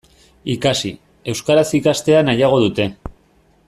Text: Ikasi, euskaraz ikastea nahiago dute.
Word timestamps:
Ikasi, 0.53 0.91
euskaraz 1.35 1.67
ikastea 1.81 2.25
nahiago 2.31 2.59
dute. 2.67 2.93